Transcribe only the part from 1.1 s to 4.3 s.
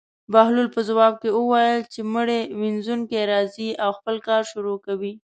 کې وویل: چې مړي وينځونکی راځي او خپل